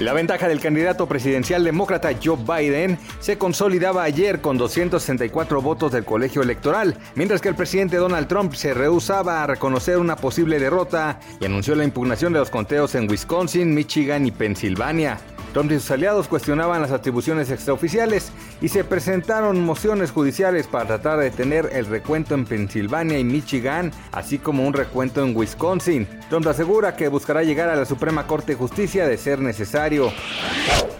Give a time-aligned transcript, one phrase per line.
[0.00, 6.06] La ventaja del candidato presidencial demócrata Joe Biden se consolidaba ayer con 264 votos del
[6.06, 11.20] colegio electoral, mientras que el presidente Donald Trump se rehusaba a reconocer una posible derrota
[11.38, 15.18] y anunció la impugnación de los conteos en Wisconsin, Michigan y Pensilvania.
[15.52, 21.18] Trump y sus aliados cuestionaban las atribuciones extraoficiales y se presentaron mociones judiciales para tratar
[21.18, 26.06] de detener el recuento en Pensilvania y Michigan, así como un recuento en Wisconsin.
[26.28, 30.12] Trump asegura que buscará llegar a la Suprema Corte de Justicia de ser necesario.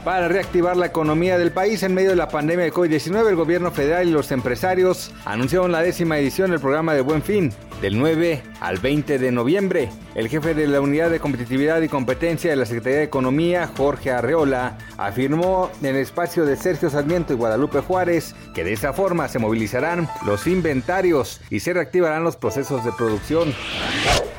[0.04, 3.70] Para reactivar la economía del país en medio de la pandemia de COVID-19, el gobierno
[3.70, 8.42] federal y los empresarios anunciaron la décima edición del programa de Buen Fin, del 9
[8.60, 9.90] al 20 de noviembre.
[10.14, 14.10] El jefe de la Unidad de Competitividad y Competencia de la Secretaría de Economía, Jorge
[14.10, 17.49] Arreola, afirmó en el espacio de Sergio Sarmiento y Guadalupe
[17.86, 22.92] Juárez que de esa forma se movilizarán los inventarios y se reactivarán los procesos de
[22.92, 23.54] producción.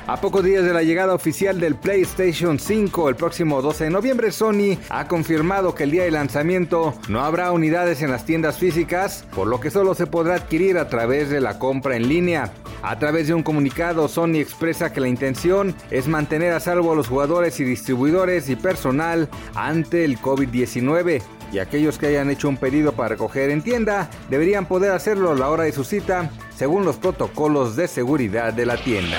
[0.08, 4.32] A pocos días de la llegada oficial del PlayStation 5 el próximo 12 de noviembre,
[4.32, 9.26] Sony ha confirmado que el día de lanzamiento no habrá unidades en las tiendas físicas,
[9.34, 12.52] por lo que solo se podrá adquirir a través de la compra en línea.
[12.84, 16.96] A través de un comunicado, Sony expresa que la intención es mantener a salvo a
[16.96, 21.22] los jugadores y distribuidores y personal ante el COVID-19
[21.52, 25.36] y aquellos que hayan hecho un pedido para recoger en tienda deberían poder hacerlo a
[25.36, 29.18] la hora de su cita según los protocolos de seguridad de la tienda.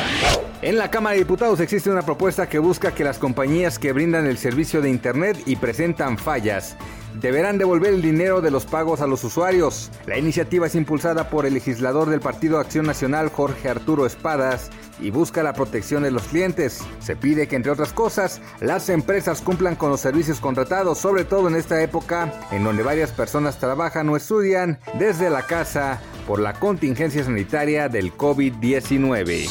[0.60, 4.26] En la Cámara de Diputados existe una propuesta que busca que las compañías que brindan
[4.26, 6.76] el servicio de Internet y presentan fallas
[7.20, 9.90] deberán devolver el dinero de los pagos a los usuarios.
[10.06, 15.10] La iniciativa es impulsada por el legislador del Partido Acción Nacional Jorge Arturo Espadas y
[15.10, 16.80] busca la protección de los clientes.
[17.00, 21.48] Se pide que, entre otras cosas, las empresas cumplan con los servicios contratados, sobre todo
[21.48, 26.54] en esta época en donde varias personas trabajan o estudian desde la casa por la
[26.54, 29.48] contingencia sanitaria del COVID-19.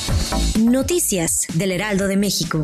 [0.60, 2.64] Noticias del Heraldo de México.